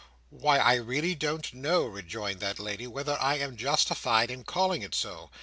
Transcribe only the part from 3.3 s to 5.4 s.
am justified in calling it so.